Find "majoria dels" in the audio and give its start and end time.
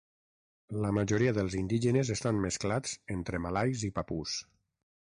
0.97-1.57